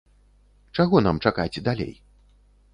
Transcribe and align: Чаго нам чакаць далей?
Чаго 0.79 0.97
нам 1.09 1.21
чакаць 1.27 1.61
далей? 1.71 1.95